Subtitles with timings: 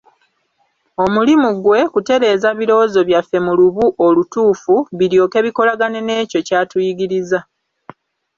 [1.03, 7.39] Omulimu gwe, kutereeza biriwoozo byaffe mu lubu olutuufu, biryoke bikolagane n'ekyo ky'atuyigiriza.